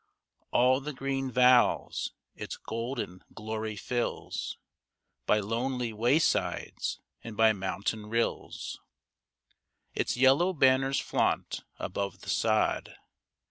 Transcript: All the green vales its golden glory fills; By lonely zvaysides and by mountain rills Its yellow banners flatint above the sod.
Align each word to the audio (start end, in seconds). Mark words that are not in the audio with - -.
All 0.49 0.79
the 0.81 0.93
green 0.93 1.29
vales 1.29 2.13
its 2.35 2.57
golden 2.57 3.23
glory 3.35 3.75
fills; 3.75 4.57
By 5.27 5.39
lonely 5.41 5.93
zvaysides 5.93 6.97
and 7.23 7.37
by 7.37 7.53
mountain 7.53 8.07
rills 8.07 8.79
Its 9.93 10.17
yellow 10.17 10.53
banners 10.53 10.99
flatint 10.99 11.63
above 11.77 12.21
the 12.21 12.29
sod. 12.31 12.95